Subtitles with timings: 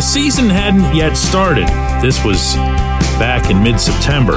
[0.00, 1.68] The season hadn't yet started.
[2.00, 2.54] This was
[3.20, 4.32] back in mid September,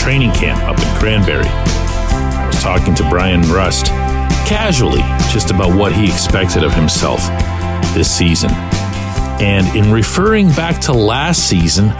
[0.00, 1.46] training camp up in Cranberry.
[1.46, 3.86] I was talking to Bryan Rust
[4.44, 7.20] casually just about what he expected of himself
[7.94, 8.50] this season.
[9.40, 11.90] And in referring back to last season,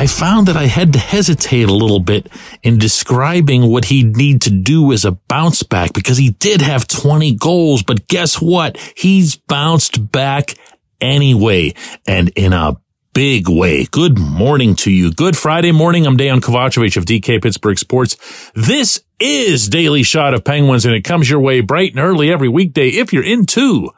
[0.00, 2.26] I found that I had to hesitate a little bit
[2.64, 6.88] in describing what he'd need to do as a bounce back because he did have
[6.88, 8.76] 20 goals, but guess what?
[8.96, 10.54] He's bounced back
[11.00, 11.74] anyway
[12.06, 12.76] and in a
[13.12, 13.86] big way.
[13.86, 15.12] Good morning to you.
[15.12, 16.06] Good Friday morning.
[16.06, 18.16] I'm Dejan Kovacevic of DK Pittsburgh Sports.
[18.54, 22.48] This is Daily Shot of Penguins and it comes your way bright and early every
[22.48, 23.90] weekday if you're into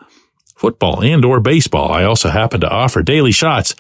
[0.57, 1.93] football and or baseball.
[1.93, 3.73] I also happen to offer daily shots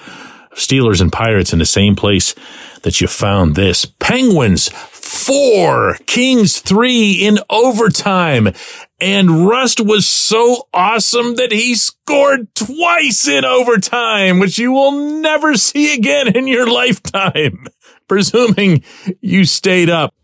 [0.51, 2.35] of Steelers and Pirates in the same place
[2.83, 3.85] that you found this.
[3.85, 4.69] Penguins
[5.13, 8.53] four, Kings three in overtime.
[9.01, 15.55] And Rust was so awesome that he scored twice in overtime, which you will never
[15.57, 17.67] see again in your lifetime,
[18.09, 18.85] presuming
[19.21, 20.15] you stayed up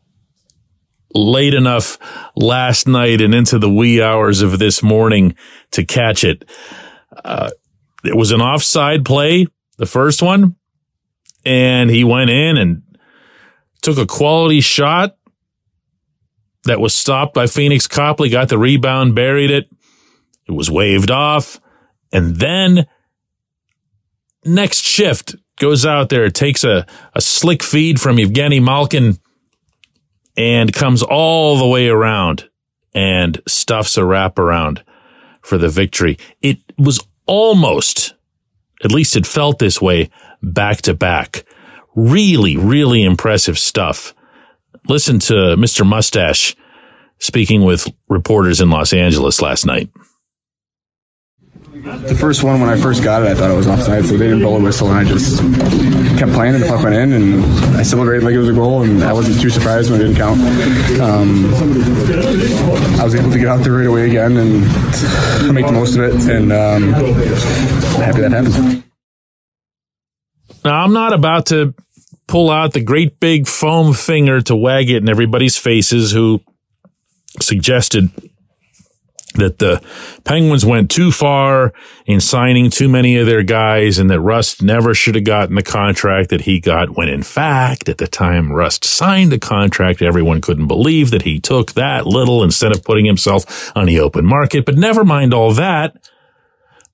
[1.14, 1.98] late enough
[2.34, 5.34] last night and into the wee hours of this morning
[5.72, 6.48] to catch it.
[7.24, 7.50] Uh,
[8.04, 10.56] it was an offside play, the first one,
[11.44, 12.82] and he went in and
[13.82, 15.16] took a quality shot
[16.64, 19.68] that was stopped by Pheonix Copley, got the rebound, buried it.
[20.46, 21.60] It was waved off.
[22.12, 22.86] And then
[24.44, 29.18] next shift goes out there, takes a, a slick feed from Evgeny Malkin
[30.36, 32.48] and comes all the way around
[32.94, 34.82] and stuffs a wraparound
[35.42, 36.18] for the victory.
[36.40, 38.14] It was almost,
[38.84, 40.10] at least it felt this way,
[40.42, 41.44] back to back.
[41.94, 44.14] Really, really impressive stuff.
[44.88, 45.86] Listen to Mr.
[45.86, 46.54] Mustache
[47.18, 49.90] speaking with reporters in Los Angeles last night.
[51.82, 54.26] The first one, when I first got it, I thought it was offside, so they
[54.26, 55.38] didn't blow a whistle, and I just
[56.18, 57.44] kept playing, and the puck went in, and
[57.76, 60.16] I celebrated like it was a goal, and I wasn't too surprised when it didn't
[60.16, 60.40] count.
[61.00, 61.46] Um,
[63.00, 64.60] I was able to get out there right away again and
[65.54, 66.92] make the most of it, and um,
[68.02, 68.87] happy that happened.
[70.68, 71.74] Now, I'm not about to
[72.26, 76.42] pull out the great big foam finger to wag it in everybody's faces who
[77.40, 78.10] suggested
[79.36, 79.82] that the
[80.24, 81.72] Penguins went too far
[82.04, 85.62] in signing too many of their guys and that Rust never should have gotten the
[85.62, 90.42] contract that he got when in fact at the time Rust signed the contract everyone
[90.42, 94.66] couldn't believe that he took that little instead of putting himself on the open market.
[94.66, 95.96] But never mind all that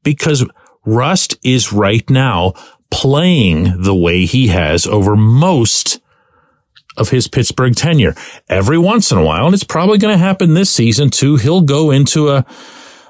[0.05, 0.45] because
[0.87, 2.53] Rust is right now
[2.95, 6.01] playing the way he has over most
[6.97, 8.15] of his Pittsburgh tenure.
[8.49, 11.61] Every once in a while, and it's probably going to happen this season too, he'll
[11.61, 12.47] go into a,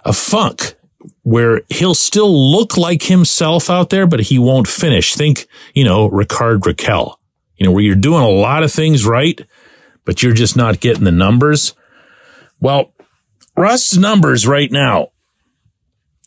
[0.07, 0.75] a funk
[1.23, 5.15] where he'll still look like himself out there, but he won't finish.
[5.15, 7.17] Think, you know, Rickard Rakell,
[7.59, 9.39] you know, where you're doing a lot of things right,
[10.07, 11.75] but you're just not getting the numbers.
[12.59, 12.95] Well,
[13.55, 15.09] Rust's numbers right now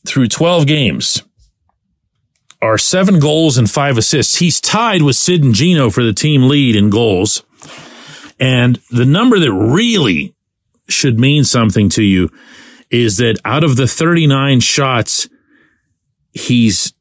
[0.06, 1.24] through 12 games
[2.62, 4.38] are seven goals and five assists.
[4.40, 7.44] He's tied with Sid and Gino for the team lead in goals.
[8.40, 10.36] And the number that really
[10.90, 12.30] should mean something to you
[12.90, 15.28] is that out of the 39 shots
[16.32, 16.94] he's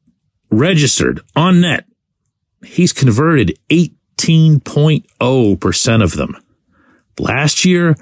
[0.51, 1.85] registered on net,
[2.65, 6.35] he's converted 18.0% of them.
[7.19, 7.95] Last year,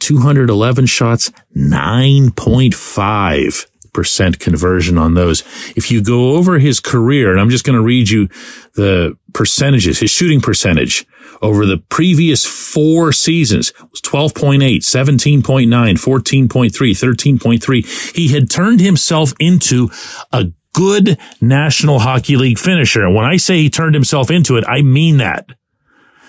[0.00, 3.66] 211 shots, 9.5
[3.98, 5.40] percent conversion on those.
[5.74, 8.28] If you go over his career, and I'm just going to read you
[8.74, 11.04] the percentages, his shooting percentage
[11.42, 18.14] over the previous four seasons was 12.8, 17.9, 14.3, 13.3.
[18.14, 19.90] He had turned himself into
[20.32, 23.04] a good National Hockey League finisher.
[23.04, 25.50] And when I say he turned himself into it, I mean that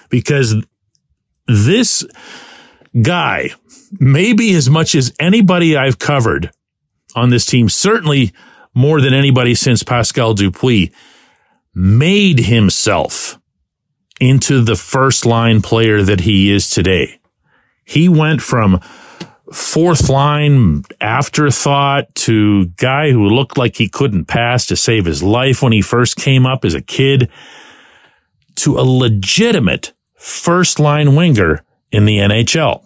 [0.09, 0.55] because
[1.47, 2.03] this
[2.99, 3.51] guy,
[3.99, 6.49] maybe as much as anybody I've covered
[7.15, 8.31] on this team, certainly
[8.73, 10.89] more than anybody since Pascal Dupuis,
[11.73, 13.39] made himself
[14.19, 17.19] into the first line player that he is today.
[17.85, 18.79] He went from
[19.51, 25.63] fourth line afterthought to guy who looked like he couldn't pass to save his life
[25.63, 27.29] when he first came up as a kid
[28.55, 32.85] to a legitimate first line winger in the NHL.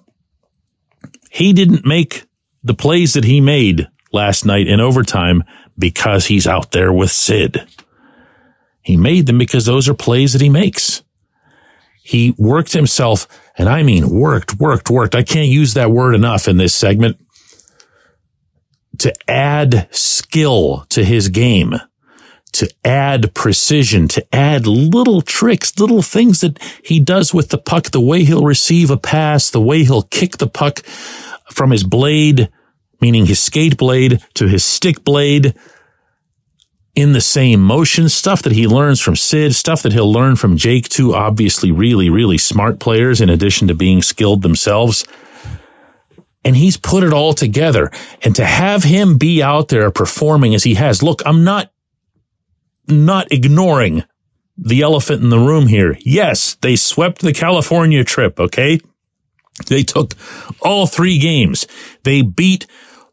[1.30, 2.26] He didn't make
[2.64, 5.44] the plays that he made last night in overtime
[5.78, 7.68] because he's out there with Sid.
[8.82, 11.04] He made them because those are plays that he makes.
[12.02, 13.28] He worked himself,
[13.58, 15.16] and I mean worked, worked, worked.
[15.16, 17.18] I can't use that word enough in this segment
[19.00, 21.76] to add skill to his game
[22.54, 27.90] to add precision, to add little tricks, little things that he does with the puck,
[27.90, 30.80] the way he'll receive a pass, the way he'll kick the puck
[31.52, 32.50] from his blade,
[33.04, 35.54] meaning his skate blade to his stick blade
[36.96, 40.56] in the same motion, stuff that he learns from Sid, stuff that he'll learn from
[40.56, 45.06] Jake, two obviously really, really smart players in addition to being skilled themselves.
[46.46, 47.92] And he's put it all together.
[48.22, 51.74] And to have him be out there performing as he has, look, I'm not
[52.88, 54.04] not ignoring
[54.58, 55.98] the elephant in the room here.
[56.06, 58.80] Yes, they swept the California trip, okay?
[59.68, 60.14] They took
[60.62, 61.68] all three games.
[62.04, 62.66] They beat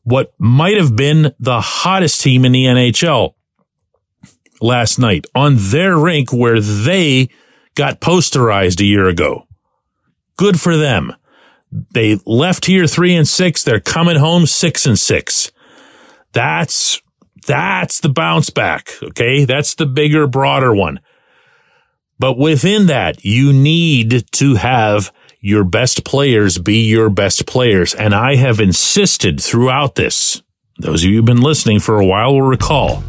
[0.02, 3.34] what might have been the hottest team in the NHL
[4.60, 7.28] last night on their rink where they
[7.74, 9.46] got posterized a year ago.
[10.36, 11.14] Good for them.
[11.92, 13.62] They left here three and six.
[13.62, 15.52] They're coming home six and six.
[16.32, 17.00] That's
[17.46, 18.90] that's the bounce back.
[19.02, 19.44] Okay.
[19.44, 21.00] That's the bigger, broader one.
[22.18, 27.94] But within that, you need to have your best players be your best players.
[27.94, 30.42] And I have insisted throughout this,
[30.78, 33.02] those of you who've been listening for a while will recall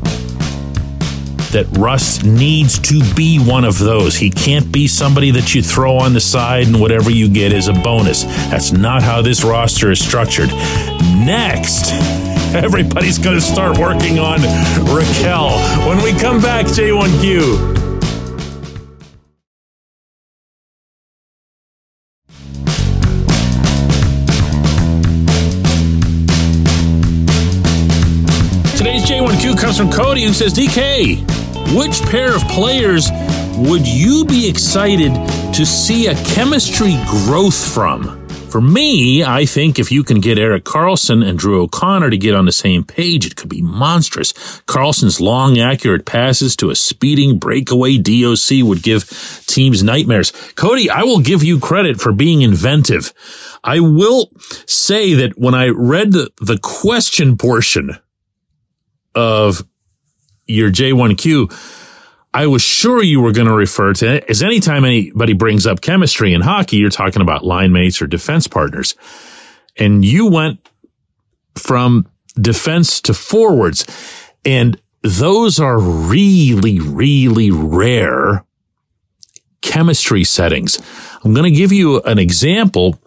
[1.52, 4.16] that Rust needs to be one of those.
[4.16, 7.68] He can't be somebody that you throw on the side and whatever you get is
[7.68, 8.24] a bonus.
[8.24, 10.50] That's not how this roster is structured.
[11.02, 11.92] Next.
[12.56, 14.40] Everybody's going to start working on
[14.88, 15.88] Rakell.
[15.88, 17.81] When we come back, J1Q.
[29.02, 31.18] Today's J1Q comes from Cody who says, DK,
[31.76, 33.10] which pair of players
[33.58, 35.12] would you be excited
[35.54, 38.28] to see a chemistry growth from?
[38.50, 42.36] For me, I think if you can get Erik Karlsson and Drew O'Connor to get
[42.36, 44.34] on the same page, it could be monstrous.
[44.68, 49.10] Karlsson's long, accurate passes to a speeding breakaway DOC would give
[49.48, 50.32] teams nightmares.
[50.56, 53.14] Cody, I will give you credit for being inventive.
[53.64, 54.30] I will
[54.68, 57.98] say that when I read the, the question portion
[59.16, 59.64] of
[60.48, 61.52] your J1Q,
[62.34, 65.82] I was sure you were going to refer to it as anytime anybody brings up
[65.82, 68.96] chemistry in hockey, you're talking about line mates or defense partners.
[69.78, 70.66] And you went
[71.56, 73.86] from defense to forwards.
[74.46, 78.46] And those are really, really rare
[79.62, 80.80] chemistry settings.
[81.24, 83.00] I'm going to give you an example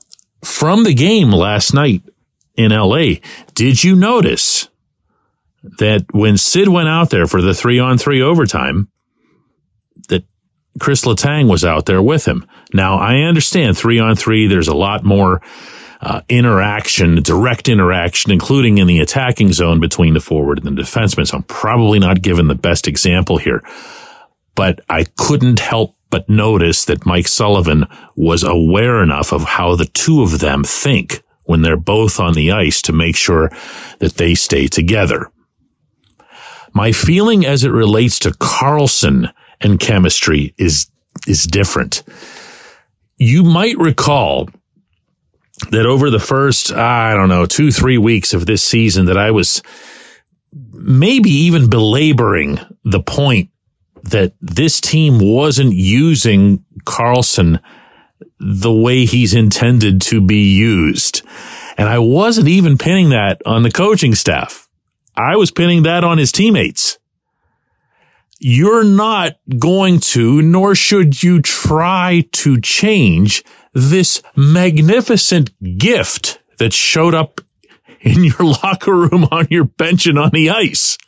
[0.42, 2.02] from the game last night
[2.54, 3.14] in LA.
[3.54, 4.68] Did you notice
[5.78, 8.88] that when Sid went out there for the three on three overtime,
[10.08, 10.24] that
[10.78, 12.46] Chris Letang was out there with him.
[12.72, 14.46] Now I understand three on three.
[14.46, 15.40] There's a lot more
[16.00, 21.26] uh, interaction, direct interaction, including in the attacking zone between the forward and the defenseman.
[21.26, 23.62] So I'm probably not given the best example here,
[24.54, 29.86] but I couldn't help but notice that Mike Sullivan was aware enough of how the
[29.86, 33.50] two of them think when they're both on the ice to make sure
[33.98, 35.30] that they stay together.
[36.74, 40.90] My feeling as it relates to Karlsson and chemistry is,
[41.26, 42.02] is different.
[43.16, 44.48] You might recall
[45.70, 49.30] that over the first, I don't know, two, three weeks of this season that I
[49.30, 49.62] was
[50.72, 53.50] maybe even belaboring the point
[54.02, 57.60] that this team wasn't using Karlsson
[58.38, 61.22] the way he's intended to be used.
[61.78, 64.63] And I wasn't even pinning that on the coaching staff.
[65.16, 66.98] I was pinning that on his teammates
[68.46, 73.42] you're not going to, nor should you try to change
[73.72, 77.40] this magnificent gift that showed up
[78.00, 80.98] in your locker room, on your bench, and on the ice.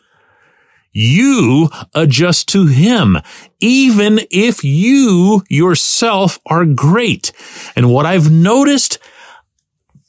[0.92, 3.18] You adjust to him,
[3.60, 7.32] even if you yourself are great.
[7.76, 8.98] And what I've noticed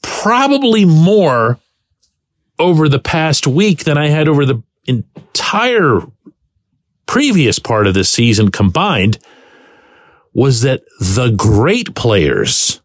[0.00, 1.58] probably more
[2.58, 6.00] over the past week than I had over the entire
[7.06, 9.18] previous part of this season combined
[10.32, 12.80] was that the great players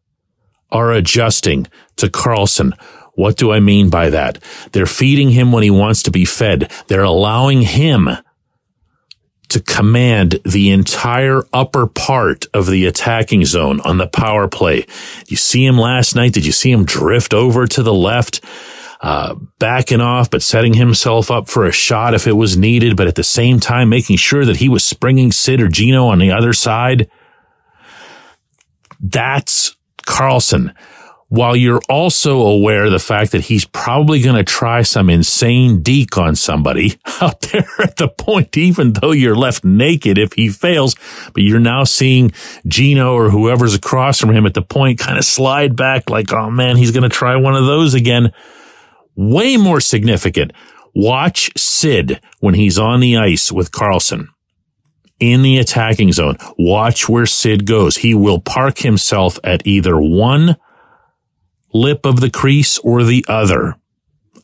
[0.72, 2.74] are adjusting to Karlsson.
[3.14, 4.42] What do I mean by that?
[4.72, 6.72] They're feeding him when he wants to be fed.
[6.88, 8.10] They're allowing him
[9.50, 14.88] to command the entire upper part of the attacking zone on the power play.
[15.28, 16.34] You see him last night?
[16.34, 18.44] Did you see him drift over to the left?
[19.04, 23.06] Uh, backing off, but setting himself up for a shot if it was needed, but
[23.06, 26.32] at the same time making sure that he was springing Sid or Gino on the
[26.32, 27.10] other side.
[29.02, 29.76] That's
[30.08, 30.74] Karlsson.
[31.34, 35.82] while you're also aware of the fact that he's probably going to try some insane
[35.82, 40.48] deke on somebody out there at the point, even though you're left naked if he
[40.48, 40.96] fails,
[41.34, 42.32] but you're now seeing
[42.68, 46.52] Gino or whoever's across from him at the point kind of slide back like, oh
[46.52, 48.32] man, he's going to try one of those again.
[49.16, 50.52] Way more significant.
[50.96, 54.28] Watch Sid when he's on the ice with Karlsson
[55.20, 56.38] in the attacking zone.
[56.58, 57.98] Watch where Sid goes.
[57.98, 60.58] He will park himself at either one
[61.74, 63.76] lip of the crease or the other.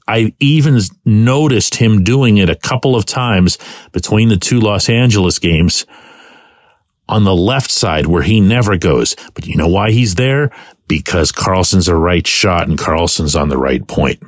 [0.07, 3.59] I've even noticed him doing it a couple of times
[3.91, 5.85] between the two Los Angeles games
[7.07, 9.15] on the left side where he never goes.
[9.35, 10.49] But you know why he's there?
[10.87, 14.23] Because Karlsson's a right shot and Karlsson's on the right point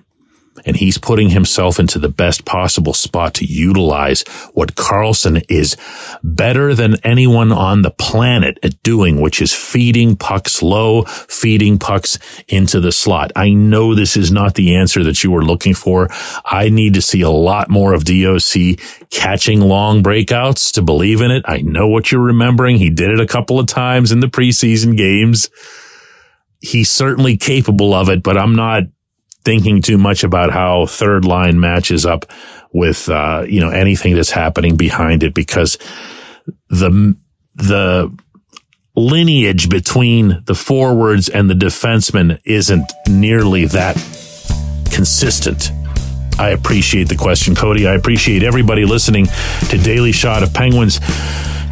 [0.65, 5.77] and he's putting himself into the best possible spot to utilize what Karlsson is
[6.23, 12.17] better than anyone on the planet at doing, which is feeding pucks low, feeding pucks
[12.47, 13.31] into the slot.
[13.35, 16.09] I know this is not the answer that you were looking for.
[16.45, 21.31] I need to see a lot more of DOC catching long breakouts to believe in
[21.31, 21.43] it.
[21.47, 22.77] I know what you're remembering.
[22.77, 25.49] He did it a couple of times in the preseason games.
[26.59, 28.83] He's certainly capable of it, but I'm not
[29.43, 32.25] thinking too much about how third line matches up
[32.71, 35.77] with, uh, you know, anything that's happening behind it because
[36.69, 37.15] the,
[37.55, 38.15] the
[38.95, 43.95] lineage between the forwards and the defensemen isn't nearly that
[44.91, 45.71] consistent.
[46.37, 47.87] I appreciate the question, Cody.
[47.87, 49.27] I appreciate everybody listening
[49.69, 50.99] to Daily Shot of Penguins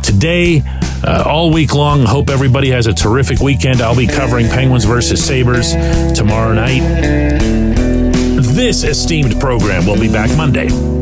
[0.04, 0.62] today,
[1.04, 2.06] uh, all week long.
[2.06, 3.82] Hope everybody has a terrific weekend.
[3.82, 5.74] I'll be covering Penguins versus Sabres
[6.18, 6.82] tomorrow night.
[8.42, 10.99] This esteemed program will be back Monday.